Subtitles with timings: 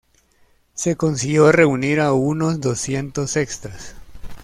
[0.73, 3.93] Se consiguió reunir a unos doscientos extras.